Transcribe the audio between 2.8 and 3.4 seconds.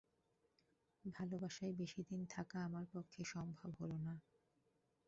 পক্ষে